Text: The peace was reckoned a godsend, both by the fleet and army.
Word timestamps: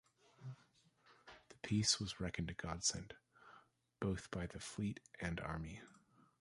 The 1.49 1.57
peace 1.61 1.99
was 1.99 2.19
reckoned 2.19 2.49
a 2.49 2.53
godsend, 2.55 3.13
both 3.99 4.31
by 4.31 4.47
the 4.47 4.59
fleet 4.59 4.99
and 5.19 5.39
army. 5.39 5.81